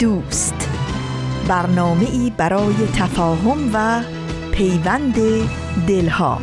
[0.00, 0.68] دوست.
[1.48, 4.02] برنامه ای برای تفاهم و
[4.52, 5.14] پیوند
[5.86, 6.38] دلها.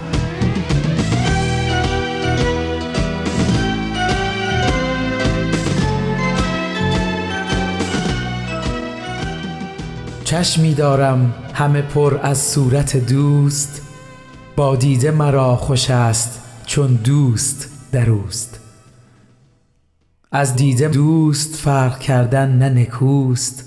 [10.24, 13.82] چشمی دارم همه پر از صورت دوست.
[14.56, 18.57] با دیده مرا خوش است چون دوست در اوست.
[20.38, 23.64] از دیده دوست فرق کردن نه نکوست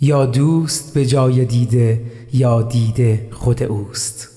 [0.00, 2.02] یا دوست به جای دیده
[2.32, 4.28] یا دیده خود اوست.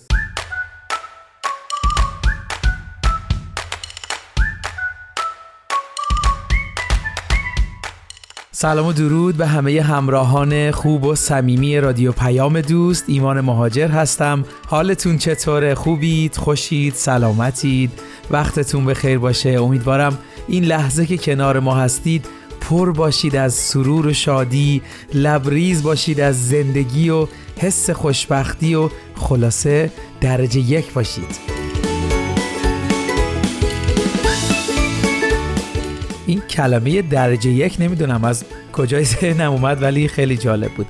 [8.51, 13.03] سلام و درود به همه همراهان خوب و صمیمی رادیو پیام دوست.
[13.07, 14.45] ایمان مهاجر هستم.
[14.67, 17.91] حالتون چطوره؟ خوبید؟ خوشید؟ سلامتید؟
[18.31, 20.17] وقتتون به خیر باشه؟ امیدوارم
[20.51, 22.25] این لحظه که کنار ما هستید
[22.61, 24.81] پر باشید از سرور و شادی
[25.13, 27.27] لبریز باشید از زندگی و
[27.57, 31.39] حس خوشبختی و خلاصه درجه یک باشید.
[36.25, 38.43] این کلمه درجه یک نمی‌دونم از
[38.73, 40.87] کجای ذهنم اومد ولی خیلی جالب بود.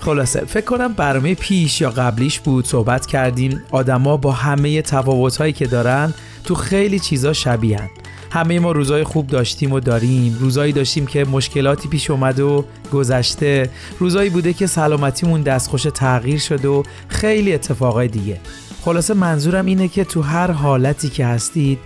[0.00, 3.62] خلاصه فکر کنم برنامه پیش یا قبلیش بود صحبت کردیم.
[3.70, 7.90] آدما با همه تفاوتهایی که دارن تو خیلی چیزا شبیهن.
[8.32, 10.36] همه ما روزای خوب داشتیم و داریم.
[10.40, 13.70] روزایی داشتیم که مشکلاتی پیش اومد و گذشته.
[13.98, 18.40] روزایی بوده که سلامتیمون دستخوش تغییر شده و خیلی اتفاقای دیگه.
[18.84, 21.78] خلاصه منظورم اینه که تو هر حالتی که هستید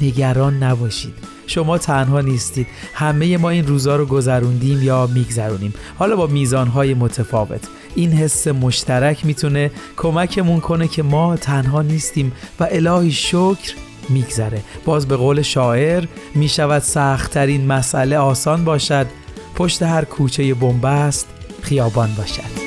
[0.00, 1.14] نگران نباشید.
[1.46, 2.66] شما تنها نیستید.
[2.94, 5.74] همه ما این روزا رو گذروندیم یا میگذرونیم.
[5.98, 7.60] حالا با میزانهای متفاوت.
[7.94, 13.74] این حس مشترک می‌تونه کمکمون کنه که ما تنها نیستیم و الهی شکر
[14.08, 14.60] میگذره.
[14.84, 16.04] باز به قول شاعر
[16.34, 19.06] می‌شود سختترین مسئله آسان باشد
[19.54, 21.26] پشت هر کوچه بنبست
[21.62, 22.63] خیابان باشد.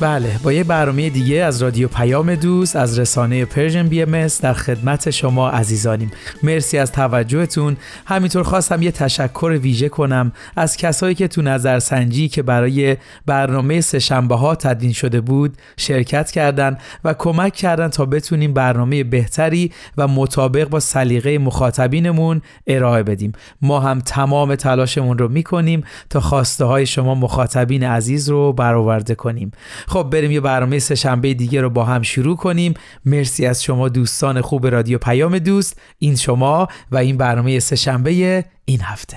[0.00, 5.10] بله با یه برنامه دیگه از رادیو پیام دوست از رسانه Persian BMS در خدمت
[5.10, 6.10] شما عزیزانیم.
[6.42, 7.76] مرسی از توجهتون.
[8.06, 12.96] همینطور خواستم یه تشکر ویژه کنم از کسایی که تو نظرسنجی که برای
[13.26, 19.72] برنامه سهشنبه ها تدوین شده بود شرکت کردن و کمک کردن تا بتونیم برنامه بهتری
[19.96, 23.32] و مطابق با سلیقه مخاطبینمون ارائه بدیم.
[23.62, 29.50] ما هم تمام تلاشمون رو می‌کنیم تا خواسته های شما مخاطبین عزیز رو برآورده کنیم.
[29.88, 32.74] خب بریم یه برنامه سه شنبه دیگه رو با هم شروع کنیم.
[33.04, 35.80] مرسی از شما دوستان خوب رادیو پیام دوست.
[35.98, 39.16] این شما و این برنامه سه شنبه این هفته.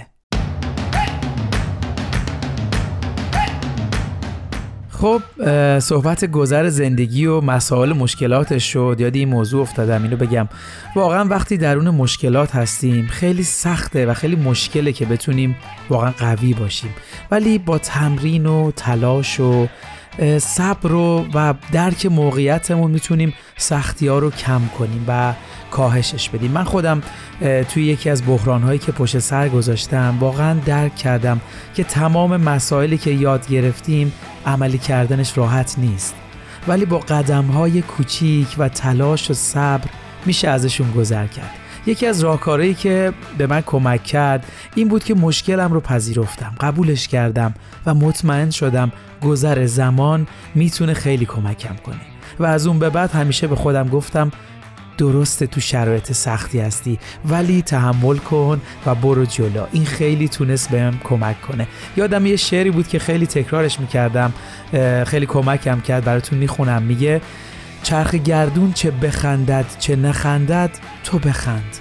[4.89, 5.21] خب
[5.79, 8.95] صحبت گذر زندگی و مسائل مشکلاتش شد.
[8.99, 10.49] یاد این موضوع افتادم اینو بگم.
[10.95, 15.55] واقعا وقتی درون مشکلات هستیم خیلی سخته و خیلی مشکله که بتونیم
[15.89, 16.95] واقعا قوی باشیم.
[17.31, 19.67] ولی با تمرین و تلاش و
[20.39, 25.33] صبر رو و درک موقعیتمون می‌تونیم سختی ها رو کم کنیم و
[25.71, 26.51] کاهشش بدیم.
[26.51, 27.01] من خودم
[27.69, 31.41] توی یکی از بحران هایی که پشت سر گذاشتم واقعا درک کردم
[31.75, 34.13] که تمام مسائلی که یاد گرفتیم
[34.45, 36.15] عملی کردنش راحت نیست.
[36.67, 39.89] ولی با قدم های کوچیک و تلاش و صبر
[40.25, 41.51] میشه ازشون گذر کرد.
[41.89, 44.45] یکی از راهکارهایی که به من کمک کرد
[44.75, 47.53] این بود که مشکلم رو پذیرفتم قبولش کردم
[47.85, 48.91] و مطمئن شدم
[49.21, 51.95] گذر زمان می‌تونه خیلی کمکم کنه.
[52.39, 54.31] و از اون به بعد همیشه به خودم گفتم
[54.97, 59.65] درسته تو شرایط سختی هستی ولی تحمل کن و برو جلو.
[59.71, 61.67] این خیلی تونست بهم کمک کنه.
[61.97, 64.33] یادم یه شعری بود که خیلی تکرارش می‌کردم
[65.05, 66.81] خیلی کمکم کرد براتون می‌خونم.
[66.83, 67.21] میگه
[67.89, 70.69] چرخ گردون چه بخندد چه نخندد
[71.03, 71.77] تو بخند.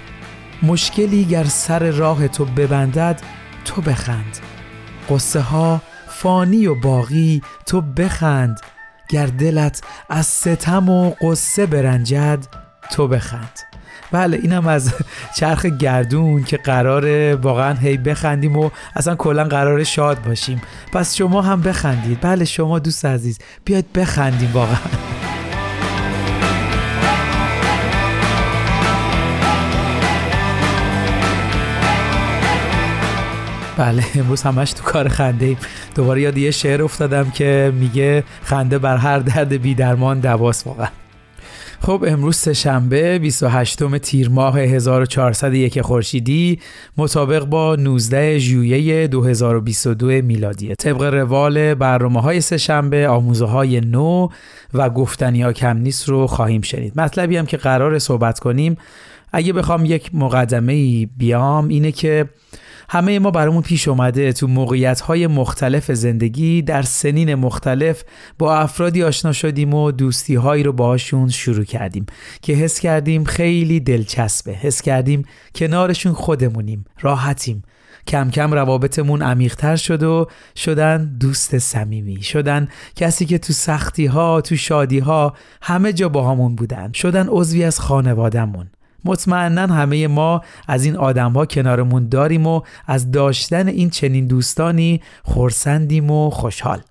[0.63, 3.21] مشکلی گر سر راه تو ببندد
[3.65, 4.37] تو بخند.
[5.09, 8.59] قصه ها فانی و باقی تو بخند.
[9.09, 12.45] گر دلت از ستم و قصه برنجد
[12.91, 13.59] تو بخند.
[14.11, 14.93] بله اینم از
[15.37, 20.61] چرخ گردون که قراره واقعا هی بخندیم و اصلا کلا قرار شاد باشیم.
[20.93, 22.17] پس شما هم بخندید.
[22.21, 24.77] بله شما دوست عزیز بیاید بخندیم واقعا.
[33.79, 35.57] بله امروز همش تو کار خنده ایم.
[35.95, 40.87] دوباره یاد یه شعر افتادم که میگه خنده بر هر درد بی درمان دواست واقعا.
[41.81, 46.59] خب امروز سهشنبه 28 تیر ماه 1401 خورشیدی
[46.97, 50.75] مطابق با 19 ژوئیه 2022 میلادی.
[50.75, 54.27] طبق روال برنامه های سهشنبه آموزه های نو
[54.73, 56.99] و گفتنی ها کم نیست رو خواهیم شنید.
[56.99, 58.77] مطلبی هم که قرار صحبت کنیم
[59.31, 62.29] اگه بخوام یک مقدمه بیام اینه که
[62.91, 68.03] همه ما برامون پیش اومده تو موقعیت های مختلف زندگی در سنین مختلف
[68.39, 72.05] با افرادی آشنا شدیم و دوستی هایی رو باهاشون شروع کردیم
[72.41, 74.51] که حس کردیم خیلی دلچسبه.
[74.51, 75.25] حس کردیم
[75.55, 77.63] کنارشون خودمونیم راحتیم.
[78.07, 84.41] کم کم روابطمون عمیقتر شد و شدن دوست صمیمی شدن کسی که تو سختی ها
[84.41, 86.91] تو شادی ها همه جا با همون بودن.
[86.91, 88.69] شدن عضوی از خانوادهمون.
[89.05, 95.01] مطمئنا همه ما از این آدم ها کنارمون داریم و از داشتن این چنین دوستانی
[95.23, 96.81] خورسندیم و خوشحال.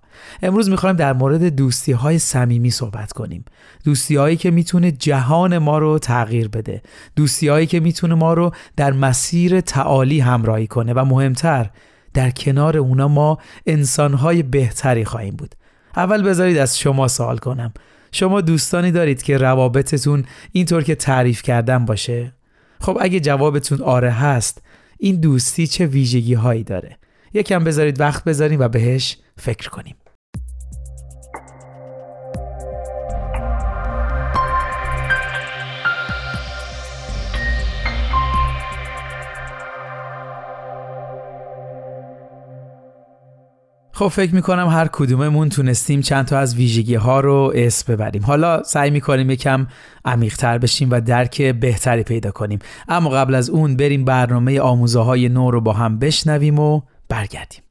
[0.42, 3.44] امروز می‌خوایم در مورد دوستی های صمیمی صحبت کنیم.
[3.84, 6.82] دوستی هایی که می‌تونه جهان ما رو تغییر بده.
[7.16, 11.70] دوستی هایی که می‌تونه ما رو در مسیر تعالی همراهی کنه و مهمتر
[12.14, 15.54] در کنار اونا ما انسان های بهتری خواهیم بود.
[15.96, 17.72] اول بذارید از شما سوال کنم.
[18.12, 22.32] شما دوستانی دارید که روابطتون اینطور که تعریف کردن باشه؟
[22.80, 24.62] خب اگه جوابتون آره هست
[24.98, 26.98] این دوستی چه ویژگی هایی داره؟
[27.34, 29.96] یکم بذارید وقت بذاریم و بهش فکر کنیم.
[43.98, 48.24] خب فکر می‌کنم هر کدوممون تونستیم چند تا از ویژگی ها رو اسم ببریم.
[48.24, 49.66] حالا سعی می‌کنیم یکم
[50.04, 52.58] عمیقتر بشیم و درک بهتری پیدا کنیم.
[52.88, 57.62] اما قبل از اون بریم برنامه آموزه های نو رو با هم بشنویم و برگردیم.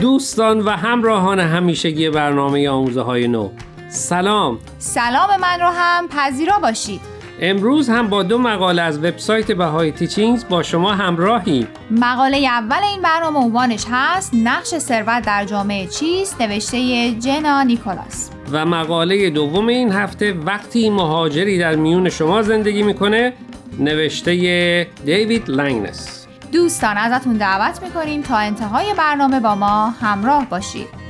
[0.00, 3.50] دوستان و همراهان همیشگی برنامه آموزه های نو.
[3.96, 4.58] سلام.
[4.78, 7.00] سلام من رو هم پذیرا باشید.
[7.40, 11.68] امروز هم با دو مقاله از وبسایت بهای تیچینگز با شما همراهیم.
[11.90, 18.30] مقاله اول این برنامه عنوانش هست نقش ثروت در جامعه چیست؟ نوشته جنا نیکولاس.
[18.52, 23.32] و مقاله دوم این هفته وقتی مهاجری در میون شما زندگی می‌کنه
[23.78, 26.26] نوشته دیوید لنگنس.
[26.52, 31.05] دوستان ازتون دعوت می‌کنیم تا انتهای برنامه با ما همراه باشید.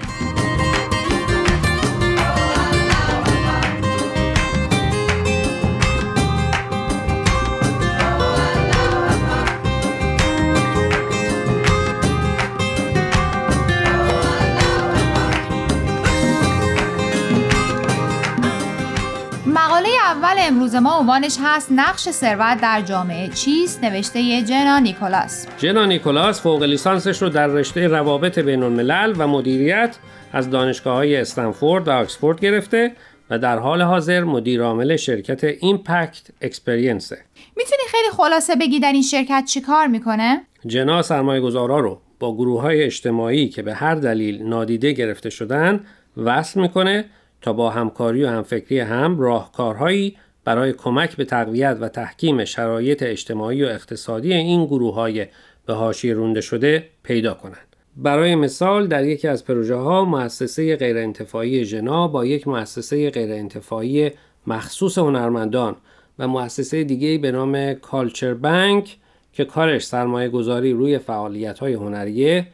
[20.37, 23.29] اول امروز ما عنوانش هست نقش ثروت در جامعه.
[23.29, 25.47] چیست؟ نوشته جنا نیکولاس.
[25.59, 29.97] جنا نیکولاس فوق لیسانسش رو در رشته روابط بین الملل و مدیریت
[30.33, 32.93] از دانشگاه های استنفورد و آکسفورد گرفته
[33.31, 37.19] و در حال حاضر مدیر عامل شرکت ایمپکت اکسپریانسه
[37.57, 42.35] می‌تونی خیلی خلاصه بگی در این شرکت چی کار می‌کنه؟ جنا سرمایه گذارا رو با
[42.35, 45.81] گروه های اجتماعی که به هر دلیل نادیده گرفته شدن
[46.17, 47.05] وصل می‌کنه
[47.43, 50.17] تا با همکاری و همفکری هم راهکارهایی
[50.47, 55.27] برای کمک به تقویت و تحکیم شرایط اجتماعی و اقتصادی این گروه های
[55.67, 57.77] به حاشیه رونده شده پیدا کنند.
[57.97, 64.11] برای مثال در یکی از پروژه ها مؤسسه غیرانتفاعی ژنا با یک مؤسسه غیرانتفاعی
[64.47, 65.77] مخصوص هنرمندان
[66.19, 68.97] و مؤسسه دیگه به نام کالچر بانک
[69.33, 72.47] که کارش سرمایه گذاری روی فعالیت های هنریه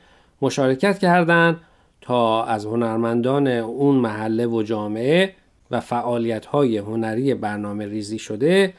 [0.42, 1.60] مشارکت کردند
[2.00, 5.34] تا از هنرمندان اون محله و جامعه
[5.72, 8.74] و فعالیت های هنری برنامه ریزی شده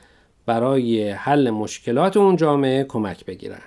[0.46, 3.62] برای حل مشکلات اون جامعه کمک بگیرن.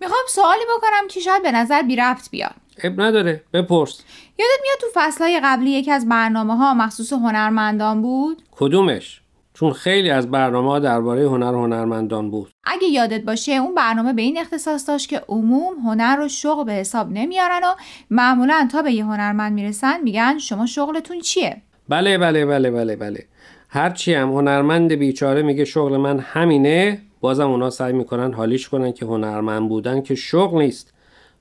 [0.00, 2.54] می‌خوام سوالی بکنم که شاید به نظر بی رفت بیاد.
[2.82, 4.00] اب نداره بپرس.
[4.38, 9.20] یادت میاد تو فصلهای قبلی یکی از برنامه ها مخصوص هنرمندان بود؟ کدومش؟
[9.54, 12.50] چون خیلی از برنامه ها درباره هنر هنرمندان بود.
[12.64, 16.72] اگه یادت باشه اون برنامه به این اختصاص داشت که عموم هنر رو شغل به
[16.72, 17.74] حساب نمیارن و
[18.10, 23.24] معمولا تا به یه هنرمند می‌رسن میگن شما شغلتون چیه؟ بله بله بله بله بله.
[23.68, 29.06] هرچی هم هنرمند بیچاره میگه شغل من همینه بازم اونا سعی می‌کنن حالیش کنن که
[29.06, 30.94] هنرمند بودن که شغل نیست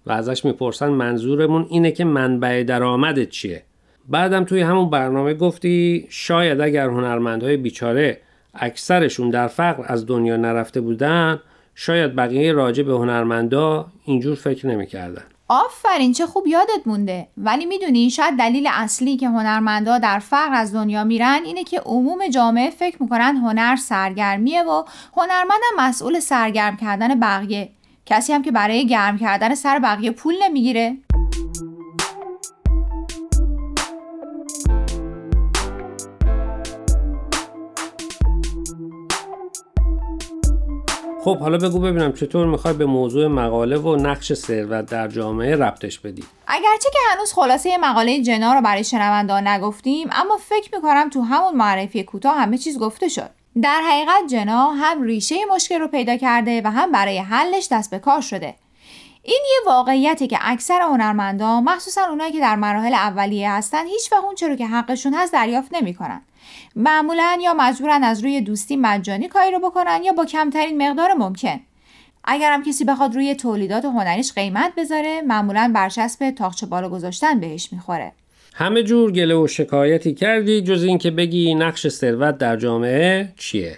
[0.05, 3.63] و ازش می‌پرسن منظورمون اینه که منبع درآمدت چیه.
[4.09, 8.19] بعدم توی همون برنامه گفتی شاید اگر هنرمندهای بیچاره
[8.53, 11.39] اکثرشون در فقر از دنیا نرفته بودن
[11.75, 15.23] شاید بقیه راجع به هنرمندا اینجور فکر نمی‌کردن.
[15.49, 17.27] آفرین چه خوب یادت مونده.
[17.37, 22.27] ولی می‌دونی شاید دلیل اصلی که هنرمندا در فقر از دنیا میرن اینه که عموم
[22.27, 24.83] جامعه فکر می‌کنن هنر سرگرمیه و
[25.17, 27.69] هنرمندم مسئول سرگرم کردن بقیه.
[28.05, 30.97] کسی هم که برای گرم کردن سر بقیه پول نمی‌گیره.
[41.27, 45.99] خب حالا بگو ببینم چطور می‌خوای به موضوع مقاله و نقش ثروت در جامعه ربطش
[45.99, 51.21] بدی؟ اگرچه که هنوز خلاصه مقاله جنا رو برای شنوندان نگفتیم اما فکر می‌کنم تو
[51.21, 53.29] همون معرفی کوتاه همه چیز گفته شد.
[53.61, 57.99] در حقیقت جنا هم ریشه مشکل رو پیدا کرده و هم برای حلش دست به
[57.99, 58.55] کار شده.
[59.23, 64.23] این یه واقعیته که اکثر هنرمندان مخصوصا اونایی که در مراحل اولیه هستن هیچ وقت
[64.23, 66.21] اون چرا که حقشون هست دریافت نمی‌کنن.
[66.79, 71.59] معمولا یا مجبورن از روی دوستی مجانی کاری رو بکنن یا با کمترین مقدار ممکن.
[72.23, 78.11] اگرم کسی بخواد روی تولیدات هنریش قیمت بذاره معمولا برچسب تاخچه بالا گذاشتن بهش می‌خوره.
[78.53, 83.77] همه جور گله و شکایتی کردی جز اینکه بگی نقش ثروت در جامعه چیه؟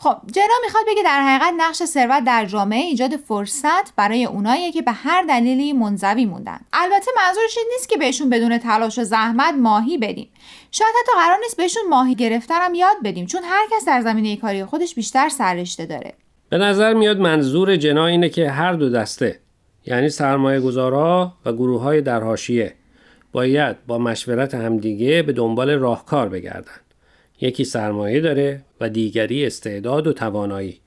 [0.00, 4.82] خب جنا می‌خواد بگه در حقیقت نقش ثروت در جامعه ایجاد فرصت برای اونایی که
[4.82, 6.60] به هر دلیلی منزوی موندن.
[6.72, 10.28] البته منظورش این نیست که بهشون بدون تلاش و زحمت ماهی بدیم.
[10.70, 14.36] شاید حتی قرار نیست بهشون ماهی گرفتن هم یاد بدیم چون هر کس در زمینه
[14.36, 16.14] کاری خودش بیشتر سررشته داره.
[16.48, 19.40] به نظر میاد منظور جنا اینه که هر دو دسته
[19.86, 22.36] یعنی سرمایه گذارا و گروه های در
[23.32, 26.87] باید با مشورت همدیگه به دنبال راهکار بگردن.
[27.40, 30.80] یکی سرمایه داره و دیگری استعداد و توانایی.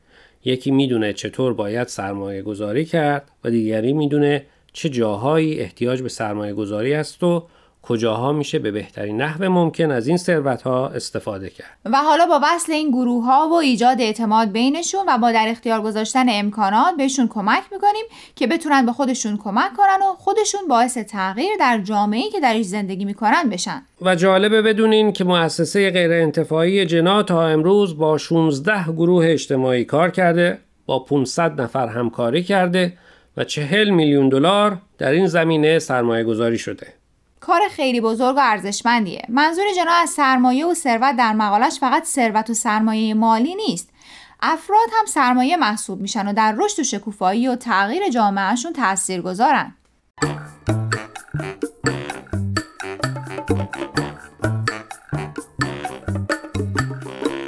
[0.46, 6.54] یکی می‌دونه چطور باید سرمایه گذاری کرد و دیگری می‌دونه چه جاهایی احتیاج به سرمایه
[6.54, 7.48] گذاری است و
[7.84, 11.78] کجاها میشه به بهترین نحو ممکن از این ثروت ها استفاده کرد.
[11.86, 15.82] و حالا با وصل این گروه ها و ایجاد اعتماد بینشون و با در اختیار
[15.82, 21.52] گذاشتن امکانات بهشون کمک می‌کنیم که بتونن به خودشون کمک کنن و خودشون باعث تغییر
[21.60, 23.82] در جامعه‌ای که درش زندگی می‌کنن بشن.
[24.02, 30.10] و جالبه بدونین که مؤسسه غیر انتفاعی جنا تا امروز با 16 گروه اجتماعی کار
[30.10, 32.94] کرده با 500 نفر همکاری کرده
[33.38, 36.88] و 40 میلیون دلار در این زمینه سرمایه گذاری شده.
[37.42, 39.22] کار خیلی بزرگ و ارزشمندیه.
[39.30, 43.90] منظور جنا از سرمایه و ثروت در مقالش فقط ثروت و سرمایه مالی نیست.
[44.42, 49.76] افراد هم سرمایه محسوب میشن و در رشد و شکوفایی و تغییر جامعهشون تأثیر گذارن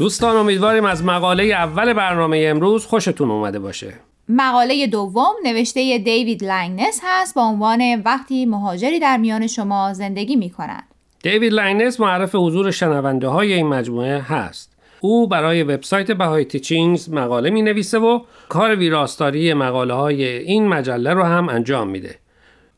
[0.00, 3.94] دوستان امیدواریم از مقاله اول برنامه امروز خوشتون اومده باشه
[4.28, 10.50] مقاله دوم نوشته دیوید لنگنس هست با عنوان وقتی مهاجری در میان شما زندگی می
[10.50, 10.84] کنند.
[11.22, 14.76] دیوید لنگنس معرف حضور شنونده های این مجموعه هست.
[15.00, 21.12] او برای وبسایت Bahai Teachings مقاله می نویسه و کار ویراستاری مقاله های این مجله
[21.12, 22.18] رو هم انجام میده.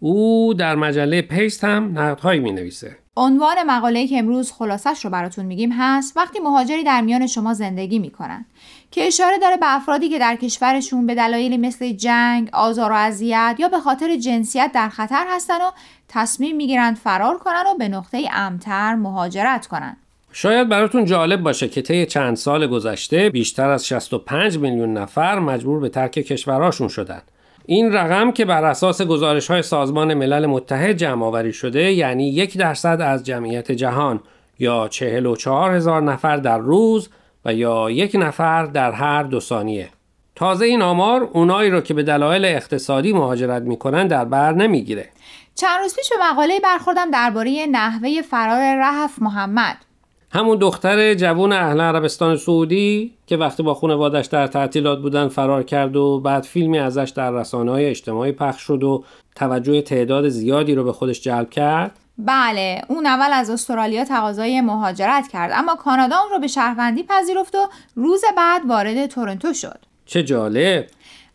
[0.01, 3.02] او در مجله Paste هم نقدهایی می نویسه.
[3.17, 7.99] عنوان مقاله که امروز خلاصش رو براتون میگیم هست وقتی مهاجری در میان شما زندگی
[7.99, 8.45] می‌کنن
[8.91, 13.57] که اشاره داره به افرادی که در کشورشون به دلایلی مثل جنگ، آزار و اذیت
[13.59, 15.71] یا به خاطر جنسیت در خطر هستن و
[16.09, 19.97] تصمیم می‌گیرند فرار کنن و به نقطه امتر مهاجرت کنن.
[20.33, 25.81] شاید براتون جالب باشه که طی چند سال گذشته بیشتر از 65 میلیون نفر مجبور
[25.81, 27.32] به ترک کشورهاشون شدند.
[27.67, 32.59] این رقم که بر اساس گزارش های سازمان ملل متحد جمع آوری شده یعنی یک
[32.59, 34.21] درصد از جمعیت جهان
[34.59, 37.09] یا 44 هزار نفر در روز
[37.45, 39.89] و یا یک نفر در هر دو ثانیه.
[40.35, 45.09] تازه این آمار اونایی رو که به دلایل اقتصادی مهاجرت می‌کنن در بر نمی‌گیره.
[45.55, 49.77] چند روز پیش به مقاله برخوردم درباره نحوه فرار رهف محمد
[50.35, 55.97] همون دختر جوون اهل عربستان سعودی که وقتی با خانوادش در تعطیلات بودن فرار کرد
[55.97, 59.05] و بعد فیلمی ازش در رسانه های اجتماعی پخش شد و
[59.37, 61.99] توجه تعداد زیادی رو به خودش جلب کرد.
[62.19, 67.55] بله اون اول از استرالیا تقاضای مهاجرت کرد اما کانادا اون رو به شهروندی پذیرفت
[67.55, 69.79] و روز بعد وارد تورنتو شد.
[70.07, 70.87] چه جالب!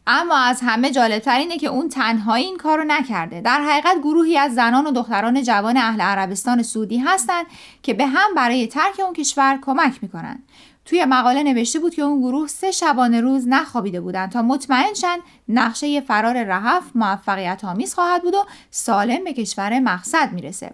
[0.09, 4.55] اما از همه جالبتر اینه که اون تنهایی این کارو نکرده در حقیقت گروهی از
[4.55, 7.45] زنان و دختران جوان اهل عربستان سعودی هستند
[7.83, 10.43] که به هم برای ترک اون کشور کمک می‌کنن
[10.85, 15.17] توی مقاله نوشته بود که اون گروه سه شبانه روز نخوابیده بودن تا مطمئن شن
[15.49, 20.71] نقشه فرار رهف موفقیت آمیز خواهد بود و سالم به کشور مقصد می‌رسه.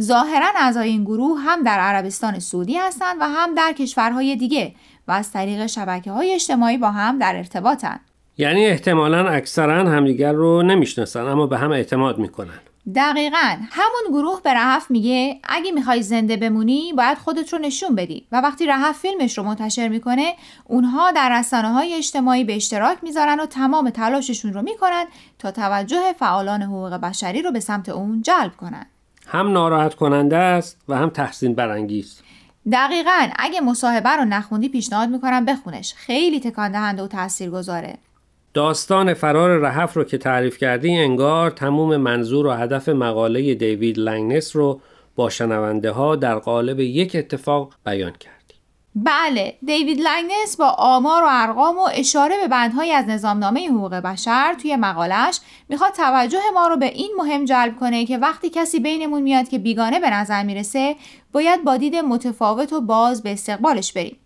[0.00, 4.74] ظاهرا اعضای این گروه هم در عربستان سعودی هستند و هم در کشورهای دیگه
[5.08, 8.00] و از طریق شبکه های اجتماعی با هم در ارتباطن.
[8.38, 12.58] یعنی احتمالا اکثرا همدیگر رو نمی‌شناسن اما به هم اعتماد می‌کنن.
[12.94, 13.56] دقیقا.
[13.70, 18.26] همون گروه به رهف میگه اگه می‌خوای زنده بمونی باید خودت رو نشون بدی.
[18.32, 23.40] و وقتی رهف فیلمش رو منتشر می‌کنه اونها در رسانه های اجتماعی به اشتراک می‌ذارن
[23.40, 25.04] و تمام تلاششون رو می‌کنن
[25.38, 28.86] تا توجه فعالان حقوق بشری رو به سمت اون جلب کنن.
[29.26, 32.20] هم ناراحت کننده است و هم تحسین برانگیز
[32.72, 33.28] دقیقا.
[33.38, 35.94] اگه مصاحبه رو نخوندی پیشنهاد می‌کنم بخونش.
[35.94, 37.98] خیلی تکان دهنده و تاثیرگذاره.
[38.54, 44.56] داستان فرار رهف رو که تعریف کردی انگار تموم منظور و هدف مقاله دیوید لنگنس
[44.56, 44.80] رو
[45.16, 48.54] با شنونده ها در قالب یک اتفاق بیان کردی.
[48.94, 54.54] بله دیوید لنگنس با آمار و ارقام و اشاره به بندهایی از نظامنامه حقوق بشر
[54.62, 59.22] توی مقالش می‌خواد توجه ما رو به این مهم جلب کنه که وقتی کسی بینمون
[59.22, 60.96] میاد که بیگانه به نظر می‌رسه
[61.32, 64.16] باید با دید متفاوت و باز به استقبالش بریم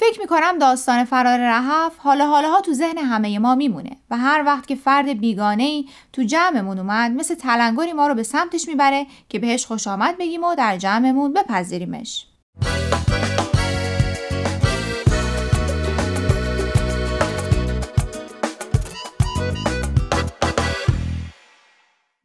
[0.00, 4.42] فکر می‌کنم داستان فرار رهف حالا حالا ها تو ذهن همه ما میمونه و هر
[4.46, 9.06] وقت که فرد بیگانه ای تو جمعمون اومد مثل تلنگری ما رو به سمتش می‌بره
[9.28, 12.26] که بهش خوش آمد بگیم و در جمعمون بپذیریمش.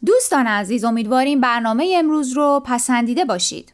[0.06, 3.74] دوستان عزیز امیدواریم برنامه امروز رو پسندیده باشید.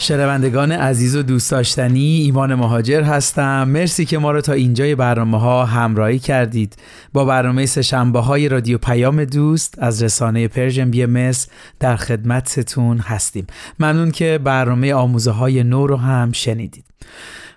[0.00, 3.68] شنوندگان عزیز و دوست داشتنی ایمان مهاجر هستم.
[3.68, 6.76] مرسی که ما رو تا اینجای برنامه ها همراهی کردید.
[7.12, 11.32] با برنامه سه‌شنبه های رادیو پیام دوست از رسانه Persian BMS
[11.80, 13.46] در خدمتتون هستیم.
[13.80, 16.84] ممنون که برنامه آموزه های نو رو هم شنیدید.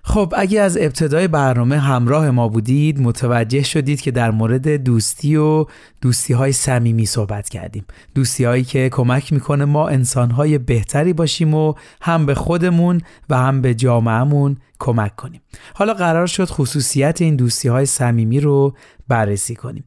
[0.06, 5.66] خب اگه از ابتدای برنامه همراه ما بودید متوجه شدید که در مورد دوستی و
[6.02, 7.86] دوستی های صمیمی صحبت کردیم.
[8.16, 13.38] دوستی هایی که کمک می‌کنه ما انسان های بهتری باشیم و هم به خودمون و
[13.38, 15.42] هم به جامعهمون کمک کنیم.
[15.74, 18.76] حالا قرار شد خصوصیت این دوستی های صمیمی رو
[19.08, 19.84] بررسی کنیم.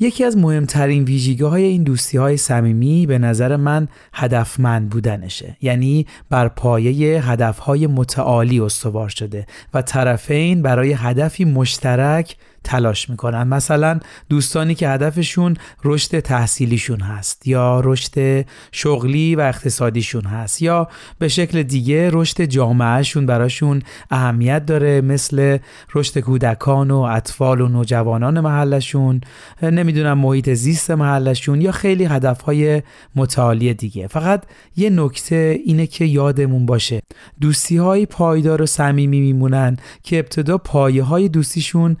[0.00, 5.56] یکی از مهمترین ویژگی های این دوستی های صمیمی به نظر من هدفمند بودنشه.
[5.60, 12.36] یعنی بر پایه هدف های متعالی استوار شده و طرفین برای هدفی مشترک
[12.68, 13.42] تلاش می‌کنن.
[13.42, 21.28] مثلا دوستانی که هدفشون رشد تحصیلیشون هست یا رشد شغلی و اقتصادیشون هست یا به
[21.28, 25.58] شکل دیگه رشد جامعهشون براشون اهمیت داره مثل
[25.94, 29.20] رشد کودکان و اطفال و نوجوانان محلشون
[29.62, 32.82] نمی‌دونم محیط زیست محلشون یا خیلی هدفهای
[33.16, 34.06] متعالی دیگه.
[34.06, 34.44] فقط
[34.76, 37.00] یه نکته اینه که یادمون باشه
[37.40, 41.96] دوستی های پایدار و صمیمی میمونن که ابتدا پایه های دوستیشون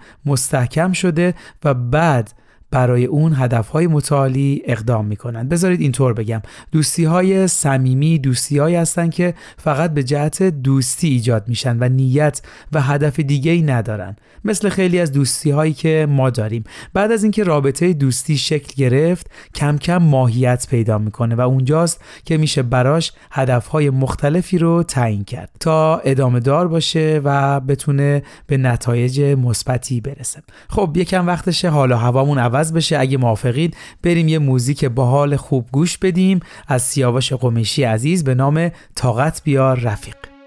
[0.58, 2.34] مستحکم شده و بعد
[2.70, 6.42] برای اون هدفهای متعالی اقدام می‌کنن بذارید اینطور بگم.
[6.72, 12.40] دوستی های صمیمی دوستی های هستن که فقط به جهت دوستی ایجاد میشن و نیت
[12.72, 14.16] و هدف دیگه ای ندارن.
[14.44, 16.64] مثل خیلی از دوستی هایی که ما داریم.
[16.94, 22.36] بعد از اینکه رابطه دوستی شکل گرفت کم کم ماهیت پیدا می‌کنه و اونجاست که
[22.36, 29.20] میشه براش هدفهای مختلفی رو تعیین کرد تا ادامه دار باشه و بتونه به نتایج
[29.20, 30.42] مثبتی برسه.
[30.68, 32.98] خب یکم وقتشه حالا هوامون عوض بشه.
[32.98, 36.40] اگه موافقید بریم یه موزیک باحال خوب گوش بدیم.
[36.68, 40.37] از سیاوش قمیشی عزیز به نام طاقت بیار رفیق.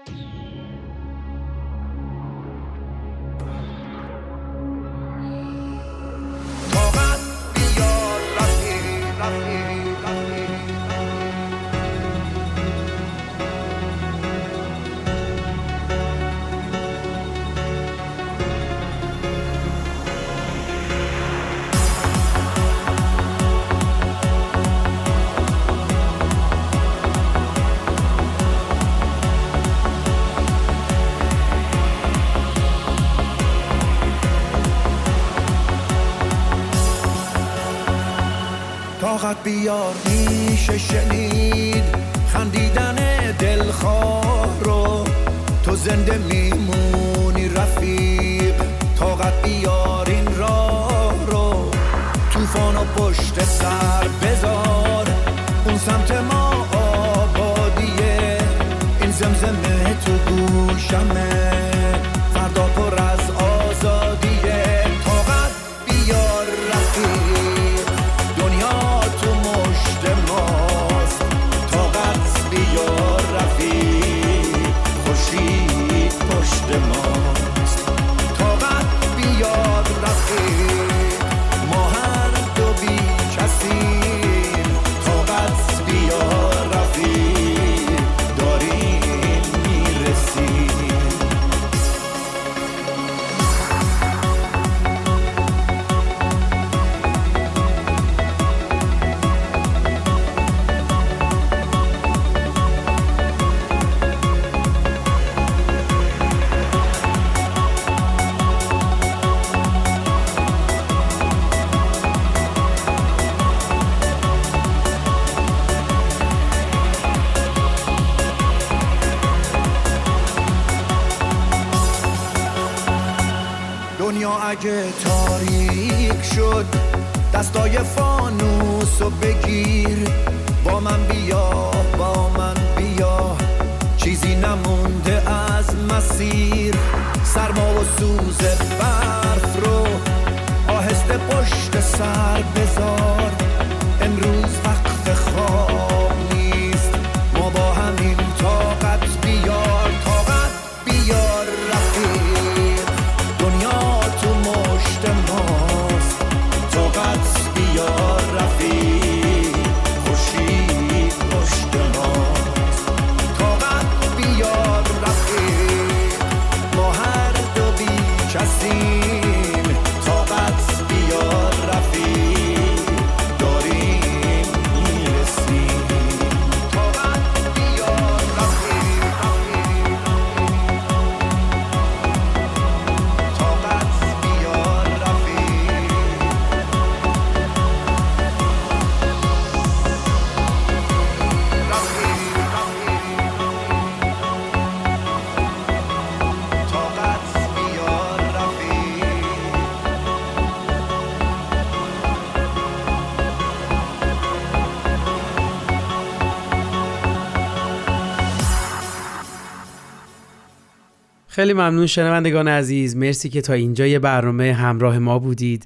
[211.42, 212.96] خیلی ممنون شنوندگان عزیز.
[212.96, 215.64] مرسی که تا اینجای برنامه همراه ما بودید.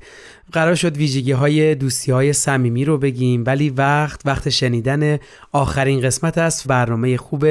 [0.52, 5.18] قرار شد ویژگی های دوستی های صمیمی رو بگیم ولی وقت وقت شنیدن
[5.52, 7.46] آخرین قسمت از برنامه خوب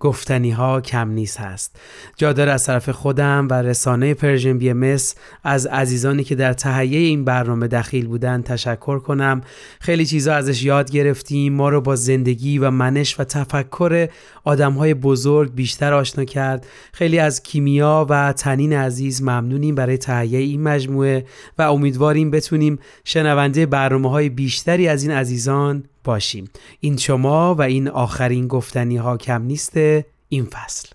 [0.00, 1.76] گفتنی ها کم نیست هست.
[2.16, 4.96] جا از طرف خودم و رسانه Persian BMS
[5.44, 9.40] از عزیزانی که در تهیه این برنامه دخیل بودن تشکر کنم.
[9.80, 11.52] خیلی چیزا ازش یاد گرفتیم.
[11.52, 14.08] ما رو با زندگی و منش و تفکر
[14.44, 16.66] آدم های بزرگ بیشتر آشنا کرد.
[16.92, 21.26] خیلی از کیمیا و تنین عزیز ممنونیم برای تهیه این مجموعه
[21.58, 26.50] و امیدواریم بتونیم شنونده برنامه های بیشتری از این عزیزان باشیم.
[26.80, 29.76] این شما و این آخرین گفتنی ها کم نیست
[30.28, 30.88] این فصل.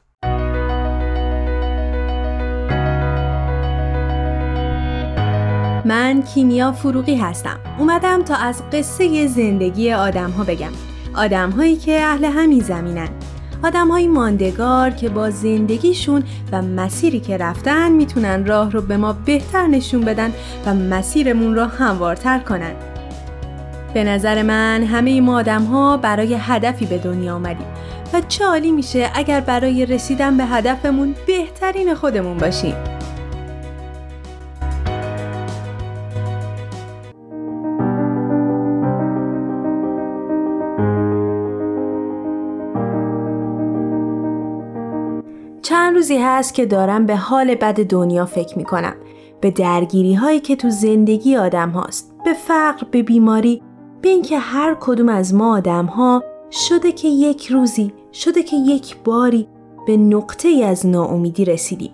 [5.86, 7.60] من کیمیا فروغی هستم.
[7.80, 10.72] اومدم تا از قصه زندگی آدم ها بگم.
[11.16, 13.10] آدم هایی که اهل همین زمینن.
[13.64, 19.14] آدم های ماندگار که با زندگیشون و مسیری که رفتن می‌تونن راه رو به ما
[19.14, 20.34] بهتر نشون بدن
[20.66, 22.74] و مسیرمون رو هموارتر کنن.
[23.94, 27.68] به نظر من همه ما آدم ها برای هدفی به دنیا آمدیم
[28.14, 32.76] و چه عالی میشه اگر برای رسیدن به هدفمون بهترین خودمون باشیم.
[46.02, 48.96] روزی هست که دارم به حال بد دنیا فکر می کنم.
[49.42, 52.14] به درگیری هایی که تو زندگی آدم هاست.
[52.26, 53.62] به فقر، به بیماری،
[54.02, 58.98] به اینکه هر کدوم از ما آدم ها شده که یک روزی، شده که یک
[59.04, 59.48] باری
[59.88, 61.92] به نقطه ای از ناامیدی رسیدیم.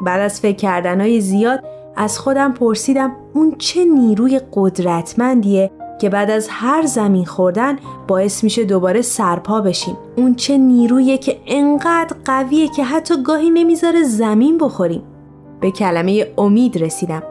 [0.00, 1.64] بعد از فکر کردن های زیاد
[1.96, 7.76] از خودم پرسیدم اون چه نیروی قدرتمندیه که بعد از هر زمین خوردن
[8.08, 9.96] باعث میشه دوباره سرپا بشیم.
[10.16, 15.02] اون چه نیرویه که انقدر قویه که حتی گاهی نمی‌ذاره زمین بخوریم.
[15.60, 17.22] به کلمه امید رسیدم.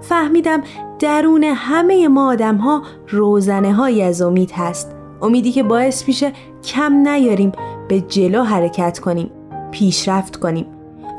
[0.00, 0.62] فهمیدم
[0.98, 4.94] درون همه ما آدم ها روزنه های از امید هست.
[5.22, 6.32] امیدی که باعث میشه
[6.64, 7.52] کم نیاریم
[7.88, 9.30] به جلو حرکت کنیم
[9.70, 10.66] پیشرفت کنیم.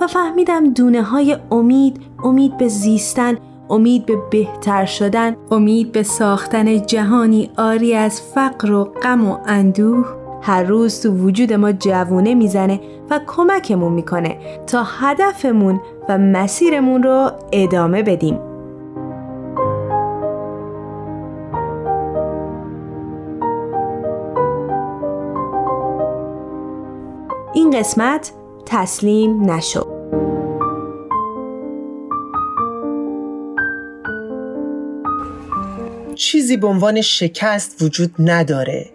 [0.02, 3.38] و فهمیدم دونه های امید امید به زیستن
[3.70, 10.06] امید به بهتر شدن امید به ساختن جهانی آری از فقر و غم و اندوه.
[10.42, 12.80] هر روز تو وجود ما جوونه می‌زنه
[13.10, 18.40] و کمکمون می‌کنه تا هدفمون و مسیرمون رو ادامه بدیم.
[27.54, 28.32] این قسمت
[28.66, 29.99] تسلیم نشو
[36.20, 38.90] چیزی به عنوان شکست وجود نداره.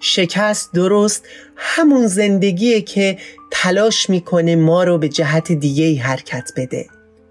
[0.00, 1.24] شکست درست
[1.56, 3.18] همون زندگیه که
[3.50, 6.86] تلاش می‌کنه ما رو به جهت دیگه حرکت بده.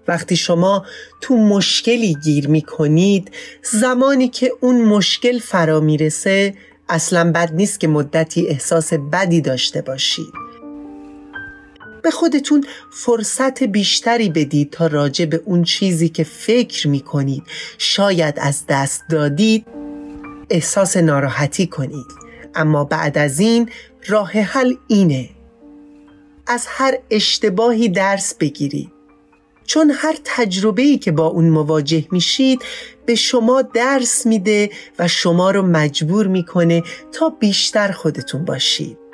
[0.08, 0.86] وقتی شما
[1.20, 3.30] تو مشکلی گیر می‌کنید
[3.62, 6.54] زمانی که اون مشکل فرا می‌رسه
[6.88, 10.47] اصلا بد نیست که مدتی احساس بدی داشته باشید
[12.08, 17.42] به خودتون فرصت بیشتری بدید تا راجع به اون چیزی که فکر می‌کنید
[17.78, 19.66] شاید از دست دادید
[20.50, 22.06] احساس ناراحتی کنید.
[22.54, 23.70] اما بعد از این
[24.06, 25.30] راه حل اینه.
[26.46, 28.92] از هر اشتباهی درس بگیرید.
[29.64, 32.62] چون هر تجربه‌ای که با اون مواجه میشید
[33.06, 39.07] به شما درس میده و شما رو مجبور می‌کنه تا بیشتر خودتون باشید.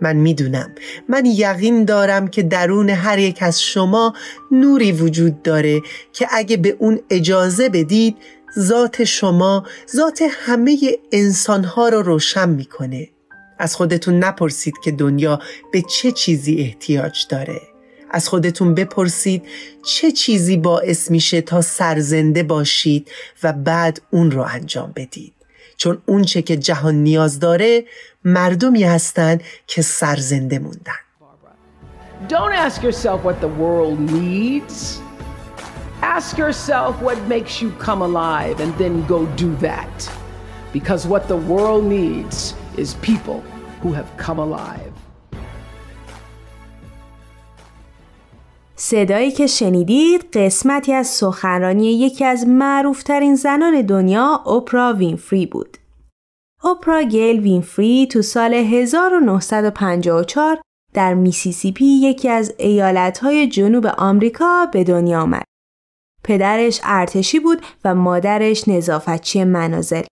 [0.00, 0.74] من می‌دونم.
[1.08, 4.14] من یقین دارم که درون هر یک از شما
[4.50, 5.80] نوری وجود داره
[6.12, 8.16] که اگه به اون اجازه بدید
[8.58, 10.78] ذات شما ذات همه
[11.12, 13.08] انسانها رو روشن می‌کنه.
[13.58, 15.40] از خودتون نپرسید که دنیا
[15.72, 17.60] به چه چیزی احتیاج داره.
[18.10, 19.42] از خودتون بپرسید
[19.86, 23.10] چه چیزی باعث میشه تا سرزنده باشید
[23.42, 25.37] و بعد اون رو انجام بدید.
[25.78, 27.84] چون اونچه که جهان نیاز داره
[28.24, 30.92] مردمی هستند که سرزنده موندن
[32.28, 35.00] Don't ask yourself what the world needs.
[36.02, 39.96] Ask yourself what makes you come alive and then go do that.
[40.72, 42.36] Because what the world needs
[42.76, 43.40] is people
[43.82, 44.87] who have come alive.
[48.80, 55.78] صدایی که شنیدید قسمتی از سخنرانی یکی از معروفترین زنان دنیا اوپرا وینفری بود.
[56.62, 60.60] اوپرا گیل وینفری تو سال 1954
[60.94, 65.44] در میسیسیپی یکی از ایالتهای جنوب آمریکا به دنیا آمد.
[66.24, 70.02] پدرش ارتشی بود و مادرش نظافتچی منازل.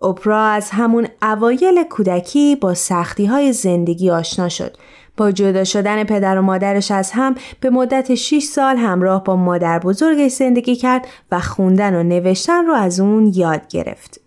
[0.00, 4.76] اوپرا از همون اوایل کودکی با سختی های زندگی آشنا شد.
[5.16, 9.78] با جدا شدن پدر و مادرش از هم به مدت 6 سال همراه با مادر
[9.78, 14.20] بزرگش زندگی کرد و خوندن و نوشتن رو از اون یاد گرفت.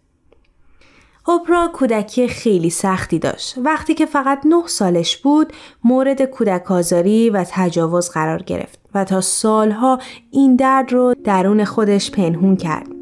[1.27, 3.55] اوپرا کودکی خیلی سختی داشت.
[3.57, 9.21] وقتی که فقط 9 سالش بود، مورد کودک آزاری و تجاوز قرار گرفت و تا
[9.21, 9.99] سالها
[10.31, 12.98] این درد رو درون خودش پنهون کرد.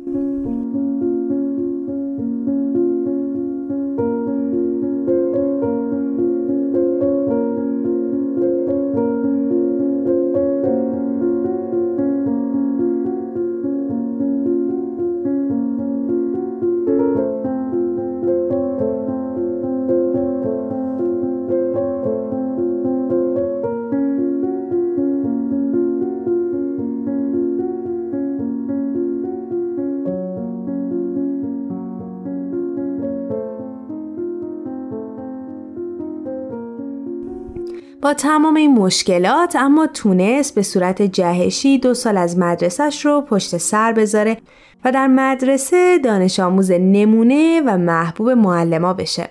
[38.07, 43.57] با تمام این مشکلات اما تونست به صورت جهشی دو سال از مدرسش رو پشت
[43.57, 44.37] سر بذاره
[44.85, 49.29] و در مدرسه دانش آموز نمونه و محبوب معلما بشه.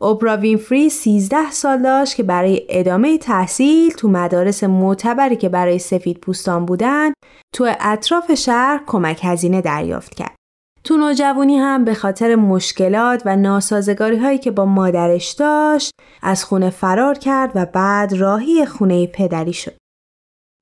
[0.00, 6.18] اوپرا وینفری 13 سال داشت که برای ادامه تحصیل تو مدارس معتبری که برای سفید
[6.18, 7.12] پوستان بودن
[7.54, 10.41] تو اطراف شهر کمک هزینه دریافت کرد.
[10.84, 15.90] تو نوجوانی هم به خاطر مشکلات و ناسازگاری هایی که با مادرش داشت
[16.22, 19.76] از خونه فرار کرد و بعد راهی خونه پدری شد.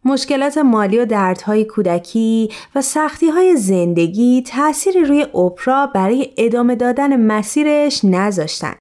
[0.05, 7.17] مشکلات مالی و دردهای کودکی و سختی های زندگی تأثیری روی اوپرا برای ادامه دادن
[7.27, 8.75] مسیرش نذاشتن.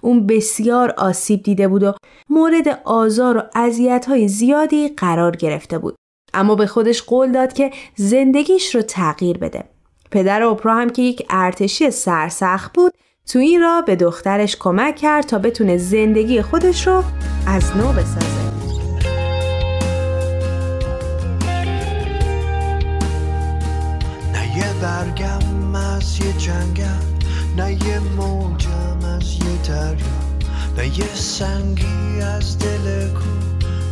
[0.00, 1.92] اون بسیار آسیب دیده بود و
[2.30, 3.42] مورد آزار و
[4.08, 5.96] های زیادی قرار گرفته بود.
[6.34, 9.69] اما به خودش قول داد که زندگیش رو تغییر بده.
[10.10, 12.92] پدر اوپرا هم که یک ارتشی سرسخت بود
[13.26, 17.04] تو این را به دخترش کمک کرد تا بتونه زندگی خودش رو
[17.46, 18.50] از نو بسازه.
[24.80, 27.00] برگم از یه جنگم
[27.56, 29.96] نه یه موجم از یه دریا
[30.76, 33.30] نه یه سنگی از دل کو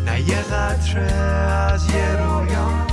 [0.07, 2.88] نه یه قطره از یه رویان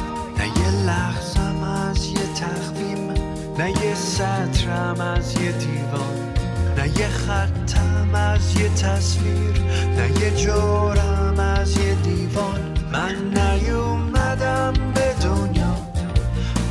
[4.16, 6.34] سطرم از یه دیوان
[6.78, 9.62] نه یه خطم از یه تصویر
[9.98, 12.60] نه یه جورم از یه دیوان.
[12.92, 15.76] من نیومدم به دنیا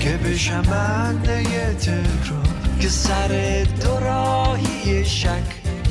[0.01, 2.49] که بشم بنده یه تکرار
[2.81, 5.29] که سر دو راهی شک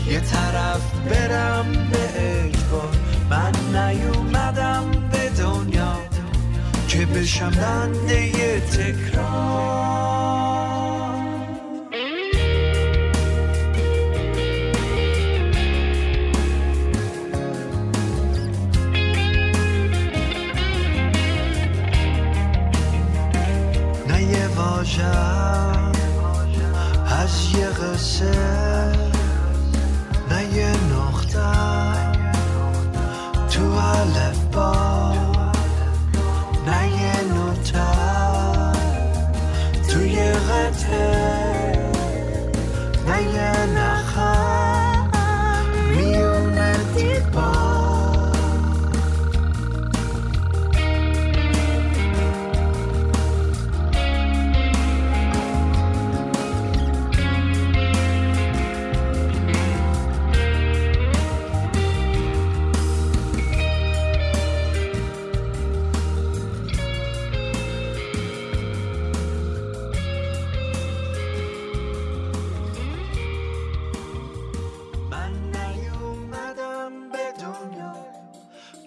[0.08, 2.96] یه طرف برم به اجبار.
[3.30, 5.98] من نیومدم به دنیا
[6.88, 9.94] که بشم بنده یه تکرار.
[26.22, 26.74] واژم
[27.22, 28.63] از یه قصه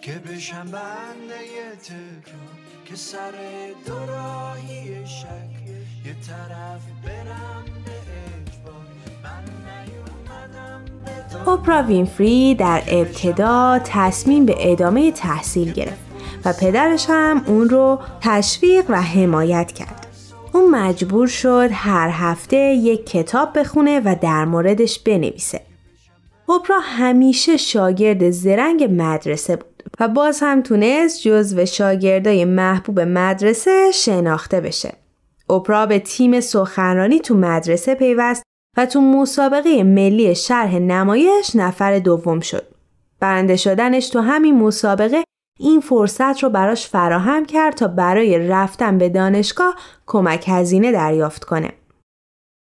[0.06, 2.46] که بشم بنده تکرار
[2.84, 3.32] که سر
[3.86, 5.26] دو راهی شک
[6.06, 7.92] یه طرف برم به
[9.22, 9.44] من
[11.46, 16.06] اوپرا وینفری در ابتدا تصمیم به ادامه تحصیل گرفت
[16.44, 20.06] و پدرش هم اون رو تشویق و حمایت کرد.
[20.52, 25.60] اون مجبور شد هر هفته یک کتاب بخونه و در موردش بنویسه.
[26.46, 34.60] اوپرا همیشه شاگرد زرنگ مدرسه بود و باز هم تونست جزو شاگردای محبوب مدرسه شناخته
[34.60, 34.94] بشه.
[35.46, 38.42] اوپرا به تیم سخنرانی تو مدرسه پیوست
[38.76, 42.66] و تو مسابقه ملی شرح نمایش نفر دوم شد.
[43.20, 45.24] برنده شدنش تو همین مسابقه
[45.58, 51.72] این فرصت رو براش فراهم کرد تا برای رفتن به دانشگاه کمک هزینه دریافت کنه.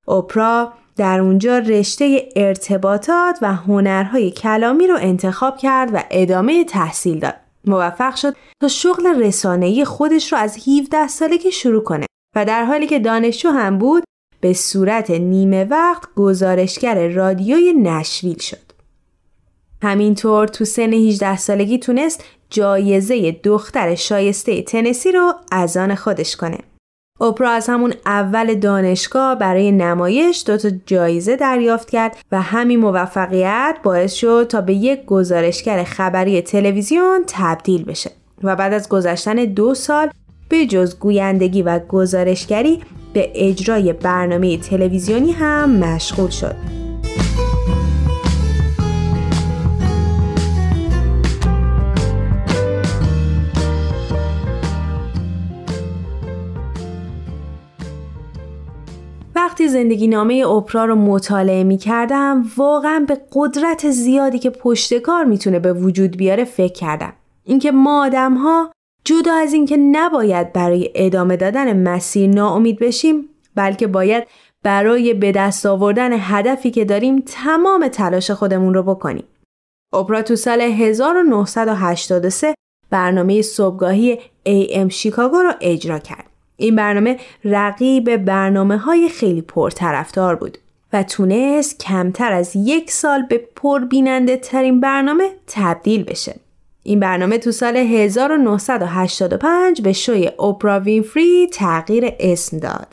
[0.07, 7.35] اوپرا در اونجا رشته ارتباطات و هنرهای کلامی رو انتخاب کرد و ادامه تحصیل داد.
[7.65, 12.87] موفق شد تا شغل رسانه‌ای خودش رو از 17 سالگی شروع کنه و در حالی
[12.87, 14.05] که دانشجو هم بود
[14.41, 18.65] به صورت نیمه وقت گزارشگر رادیوی نشویل شد.
[19.83, 26.59] همینطور تو سن 18 سالگی تونست جایزه دختر شایسته تنسی رو از آن خودش کنه.
[27.21, 33.77] اوپرا از همون اول دانشگاه برای نمایش دو تا جایزه دریافت کرد و همین موفقیت
[33.83, 38.11] باعث شد تا به یک گزارشگر خبری تلویزیون تبدیل بشه
[38.43, 40.11] و بعد از گذشتن دو سال
[40.49, 46.84] به جز گویندگی و گزارشگری به اجرای برنامه تلویزیونی هم مشغول شد.
[59.65, 65.59] وقتی زندگی نامه اپرا رو مطالعه می کردم واقعا به قدرت زیادی که پشتکار می‌تونه
[65.59, 67.13] به وجود بیاره فکر کردم.
[67.45, 68.73] اینکه ما آدم ها
[69.05, 74.25] جدا از اینکه نباید برای ادامه دادن مسیر ناامید بشیم بلکه باید
[74.63, 79.25] برای به دست آوردن هدفی که داریم تمام تلاش خودمون رو بکنیم.
[79.93, 82.55] اپرا تو سال 1983
[82.91, 86.34] برنامه صبحگاهی AM شیکاگو رو اجرا کرد.
[86.57, 90.59] این برنامه رقیب برنامه های خیلی پرطرفدار بود
[90.93, 96.41] و تونست کمتر از یک سال به پربیننده ترین برنامه تبدیل بشه.
[96.83, 102.93] این برنامه تو سال 1985 به شوی اوپرا وینفری تغییر اسم داد.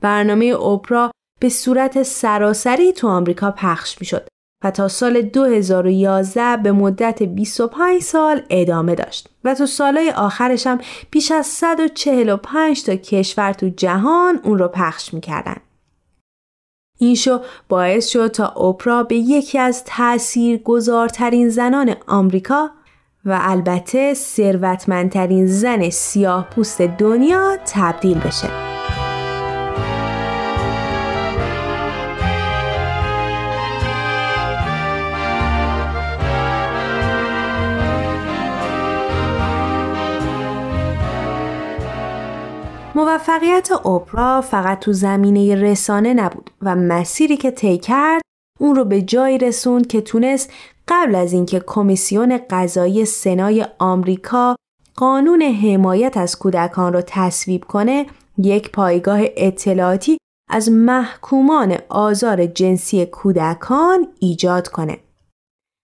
[0.00, 1.10] برنامه اوپرا
[1.40, 4.28] به صورت سراسری تو آمریکا پخش می شد
[4.64, 10.78] و تا سال 2011 به مدت 25 سال ادامه داشت و تو سالهای آخرش هم
[11.10, 15.56] بیش از 145 تا کشور تو جهان اون رو پخش می‌کردن.
[16.98, 22.70] این شو باعث شد تا اوپرا به یکی از تأثیر گذارترین زنان آمریکا
[23.24, 28.75] و البته ثروتمندترین زن سیاه پوست دنیا تبدیل بشه.
[42.96, 48.22] موفقیت اوپرا فقط تو زمینه رسانه نبود و مسیری که طی کرد
[48.60, 50.52] اون رو به جایی رسوند که تونست
[50.88, 54.56] قبل از اینکه کمیسیون قضایی سنای آمریکا
[54.94, 58.06] قانون حمایت از کودکان را تصویب کنه
[58.38, 60.18] یک پایگاه اطلاعاتی
[60.50, 64.98] از محکومان آزار جنسی کودکان ایجاد کنه.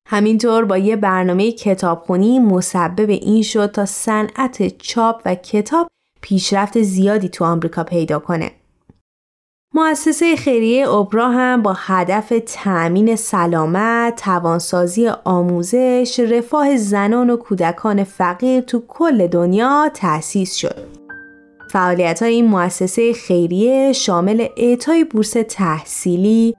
[0.08, 5.88] همینطور با یه برنامه کتابخونی مسبب این شد تا صنعت چاپ و کتاب
[6.22, 8.50] پیشرفت زیادی تو آمریکا پیدا کنه.
[9.74, 18.60] مؤسسه خیریه اوپرا هم با هدف تأمین سلامت، توانسازی آموزش، رفاه زنان و کودکان فقیر
[18.60, 20.86] تو کل دنیا تأسیس شد.
[21.70, 26.54] فعالیت های این مؤسسه خیریه شامل اعطای بورس تحصیلی،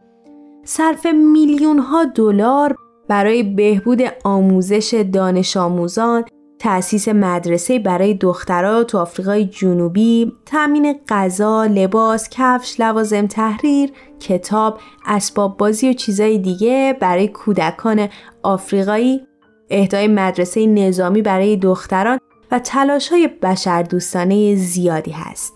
[0.65, 2.75] صرف میلیون ها دلار
[3.07, 6.25] برای بهبود آموزش دانش آموزان
[6.63, 15.57] تأسیس مدرسه برای دخترها تو آفریقای جنوبی، تأمین غذا، لباس، کفش، لوازم تحریر، کتاب، اسباب
[15.57, 18.07] بازی و چیزای دیگه برای کودکان
[18.43, 19.21] آفریقایی،
[19.69, 22.19] اهدای مدرسه نظامی برای دختران
[22.51, 25.53] و تلاش های بشردوستانه زیادی هست.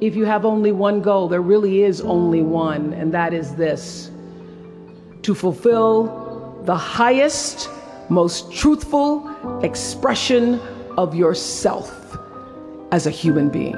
[0.00, 1.28] If you have only one goal.
[1.28, 3.82] There really is only one, and that is this
[5.26, 6.21] to fulfill
[6.64, 7.68] the highest,
[8.08, 9.28] most truthful
[9.62, 10.60] expression
[10.96, 12.16] of yourself
[12.92, 13.76] as a human being.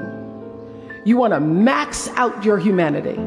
[1.05, 3.19] You want to max out your humanity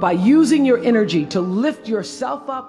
[0.00, 2.68] by using your energy to lift yourself up,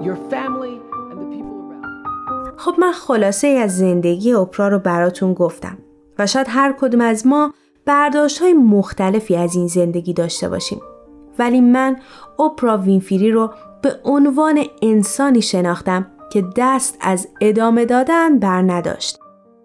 [0.00, 0.74] your family,
[1.10, 2.56] and the people around.
[2.56, 5.78] خب من خلاصه از زندگی اپرا رو براتون گفتم
[6.18, 10.80] و شاید هر کدوم از ما برداشت های مختلفی از این زندگی داشته باشیم
[11.38, 11.96] ولی من
[12.38, 13.50] اپرا وینفیری رو
[13.82, 19.18] به عنوان انسانی شناختم که دست از ادامه دادن بر نداشت.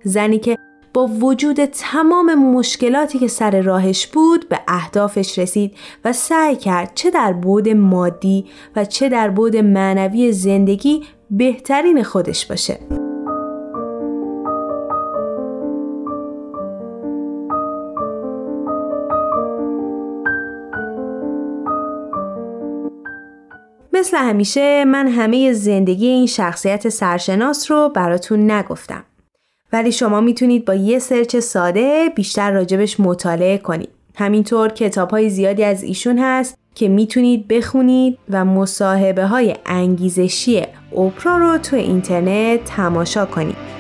[0.04, 0.58] زنی که
[0.94, 7.12] با وجود تمام مشکلاتی که سر راهش بود به اهدافش رسید و سعی کرد چه
[7.12, 8.46] در بود مادی
[8.76, 13.05] و چه در بود معنوی زندگی بهترین خودش باشه.
[24.06, 29.04] مثل همیشه من همه زندگی این شخصیت سرشناس رو براتون نگفتم.
[29.74, 33.90] ولی شما می‌تونید با یه سرچ ساده بیشتر راجبش مطالعه کنید.
[34.16, 41.38] همینطور کتاب های زیادی از ایشون هست که می‌تونید بخونید و مصاحبه های انگیزشی اوپرا
[41.38, 43.75] رو تو اینترنت تماشا کنید.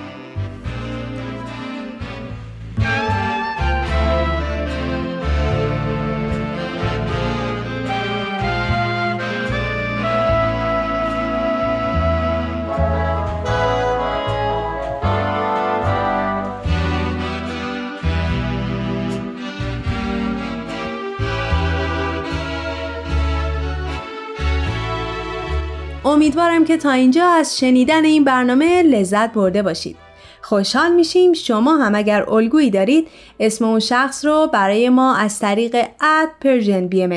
[26.26, 29.96] امیدوارم که تا اینجا از شنیدن این برنامه لذت برده باشید.
[30.42, 33.08] خوشحال میشیم شما هم اگر الگویی دارید
[33.40, 37.08] اسم اون شخص رو برای ما از طریق at Persian B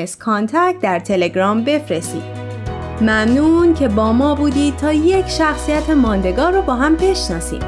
[0.81, 2.21] در تلگرام بفرستید.
[3.01, 7.61] ممنون که با ما بودید تا یک شخصیت ماندگار رو با هم بشناسیم.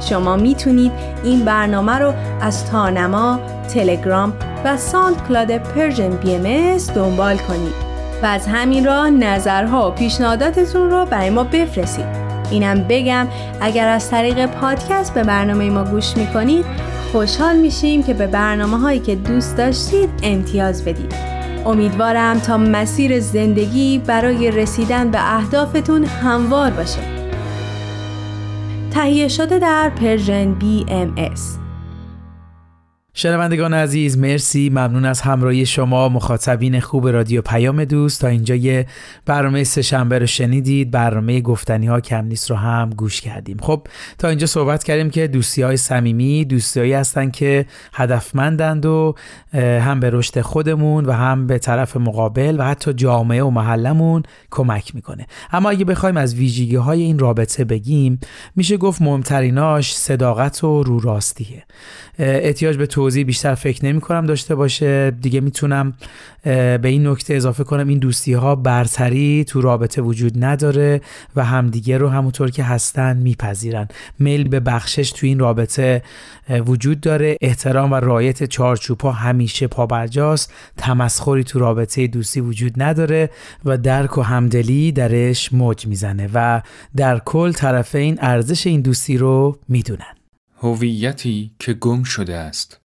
[0.00, 0.92] شما می‌تونید
[1.24, 3.40] این برنامه رو از تارنما،
[3.74, 4.32] تلگرام
[4.64, 6.38] و SoundCloud Persian B
[6.94, 7.93] دنبال کنید.
[8.24, 12.06] و از همین راه نظرها و پیشنهاداتتون رو برای ما بفرستید.
[12.50, 13.26] اینم بگم
[13.60, 16.64] اگر از طریق پادکست به برنامه ما گوش می‌کنید
[17.12, 21.14] خوشحال میشیم که به برنامه هایی که دوست داشتید امتیاز بدید.
[21.66, 27.00] امیدوارم تا مسیر زندگی برای رسیدن به اهدافتون هموار باشه.
[28.90, 31.63] تهیه شده در پرژن BMS
[33.16, 34.70] شنوندگان عزیز مرسی.
[34.70, 36.08] ممنون از همراهی شما.
[36.08, 38.20] مخاطبین خوب رادیو پیام دوست.
[38.20, 38.86] تا اینجا یه
[39.26, 40.90] برنامه سه شنبه رو شنیدید.
[40.90, 43.56] برنامه گفتنی ها کم نیست رو هم گوش کردیم.
[43.62, 43.86] خب
[44.18, 49.14] تا اینجا صحبت کردیم که دوستی های صمیمی دوستیایی هستن که هدفمندند و
[49.54, 54.94] هم به رشد خودمون و هم به طرف مقابل و حتی جامعه و محلمون کمک
[54.94, 55.26] می‌کنه.
[55.52, 58.18] اما اگه بخوایم از ویژگی های این رابطه بگیم
[58.56, 61.64] میشه گفت مهمتریناش صداقت و رو راستیه.
[62.18, 65.10] احتیاج به توضیح بیشتر فکر نمی کنم داشته باشه.
[65.10, 65.94] دیگه می‌تونم
[66.44, 67.88] به این نکته اضافه کنم.
[67.88, 71.00] این دوستی ها برتری تو رابطه وجود نداره
[71.36, 73.88] و همدیگه رو همونطور که هستن میپذیرن.
[74.18, 76.02] میل به بخشش تو این رابطه
[76.66, 77.36] وجود داره.
[77.40, 80.52] احترام و رایت چارچوب همیشه پابرجاست.
[80.76, 83.30] تمسخری تو رابطه دوستی وجود نداره
[83.64, 86.62] و درک و همدلی درش موج می‌زنه و
[86.96, 90.14] در کل طرفین ارزش این دوستی رو می‌دونن.
[90.56, 92.83] هویتی که گم شده است.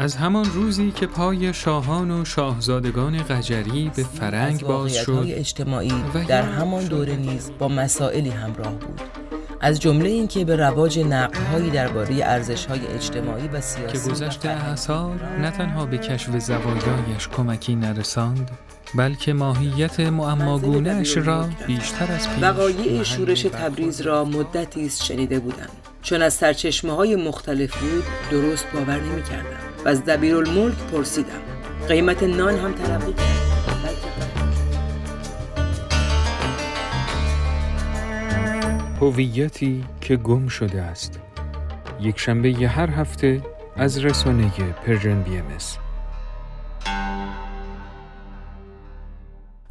[0.00, 5.92] از همان روزی که پای شاهان و شاهزادگان قجری به فرنگ باز شد اجتماعی
[6.28, 9.00] در همان دوره نیز با مسائلی همراه بود.
[9.60, 15.50] از جمله اینکه به رواج نقدهایی درباره ارزش‌های اجتماعی و سیاسی که گذشته اثار نه
[15.50, 18.50] تنها به کشف زوایایش کمکی نرساند
[18.94, 25.70] بلکه ماهیت معماگونهش را بیشتر از پیش وقایع شورش تبریز را مدتی است شنیده بودم.
[26.02, 31.40] چون از سرچشمه های مختلف بود درست باور نمی کردم و از دبیرالملک پرسیدم.
[31.88, 33.50] قیمت نان هم تلقی کرد.
[39.00, 41.20] هویتی که گم شده است.
[42.00, 43.42] یک شنبه هر هفته
[43.76, 44.50] از رسانه
[44.86, 45.44] Persian BM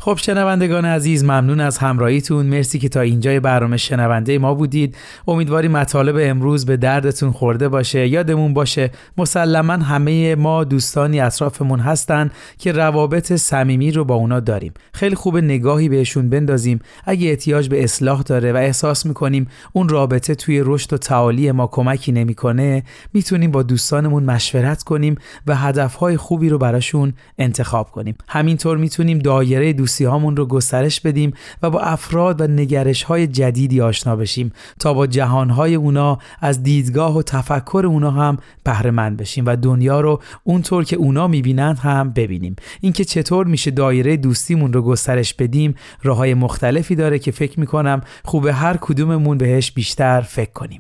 [0.02, 2.46] خب شنوندگان عزیز ممنون از همراهیتون.
[2.46, 4.96] مرسی که تا اینجای برنامه شنونده ما بودید.
[5.28, 8.08] امیدواریم مطالب امروز به دردتون خورده باشه.
[8.08, 14.74] یادمون باشه مسلما همه ما دوستانی اطرافمون هستن که روابط صمیمی رو با اونا داریم.
[14.94, 16.80] خیلی خوب نگاهی بهشون بندازیم.
[17.06, 21.68] اگه احتیاج به اصلاح داره و احساس می‌کنیم اون رابطه توی رشد و تعالی ما
[21.68, 22.84] کمکی نمی‌کنه
[23.14, 25.16] می‌تونیم با دوستانمون مشورت کنیم
[25.48, 28.16] و هدفهای خوبی رو براشون انتخاب کنیم.
[28.28, 33.82] همینطور می‌تونیم دایره دوستی هامون رو گسترش بدیم و با افراد و نگرش های جدیدی
[33.82, 39.18] آشنا بشیم تا با جهان های اونا از دیدگاه و تفکر اونا هم بهره مند
[39.18, 42.56] بشیم و دنیا رو اونطور که اونا می‌بینند هم ببینیم.
[42.82, 48.02] اینکه چطور میشه دایره دوستیمون رو گسترش بدیم راه های مختلفی داره که فکر می‌کنم
[48.26, 50.80] خوب هر کدوممون بهش بیشتر فکر کنیم.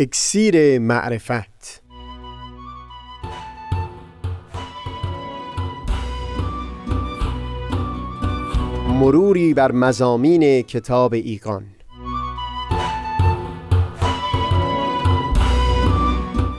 [0.00, 1.87] اکسیر معرفت
[8.98, 11.64] مروری بر مزامین کتاب ایگان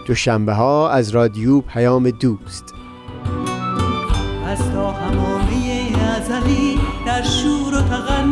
[0.06, 2.74] دوشنبه ها از رادیو پیام دوست.
[4.46, 8.24] از تا همامه ازلی در شور و تغنیست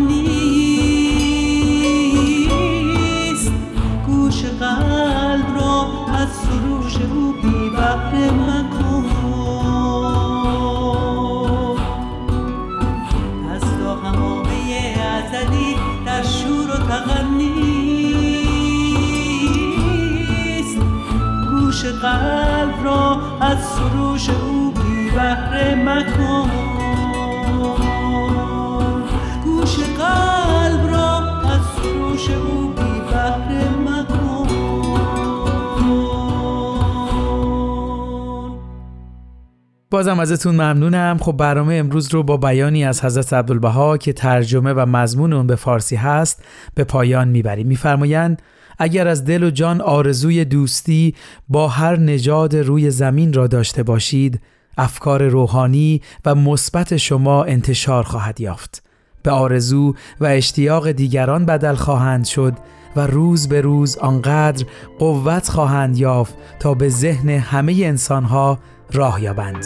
[4.07, 8.31] گوش قلب را از سروش او بی بحر
[21.91, 26.49] قلب را از سروش او بی بهره مکن.
[29.43, 32.66] گوش قلب را از سروش او
[39.89, 41.17] بازم ازتون ممنونم.
[41.21, 45.55] خب برنامه امروز رو با بیانی از حضرت عبدالبها که ترجمه و مضمون اون به
[45.55, 46.43] فارسی هست
[46.75, 47.67] به پایان می‌بریم.
[47.67, 48.41] میفرمایند
[48.79, 51.15] اگر از دل و جان آرزوی دوستی
[51.49, 54.41] با هر نژاد روی زمین را داشته باشید
[54.77, 58.83] افکار روحانی و مثبت شما انتشار خواهد یافت.
[59.23, 62.53] به آرزو و اشتیاق دیگران بدل خواهند شد
[62.95, 64.65] و روز به روز آنقدر
[64.99, 68.59] قوت خواهند یافت تا به ذهن همه انسانها
[68.93, 69.65] راه یابند.